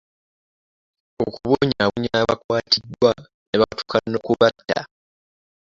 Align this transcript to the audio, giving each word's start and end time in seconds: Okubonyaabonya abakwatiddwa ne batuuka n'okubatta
Okubonyaabonya 1.25 2.11
abakwatiddwa 2.21 3.11
ne 3.47 3.55
batuuka 3.61 3.97
n'okubatta 4.09 4.79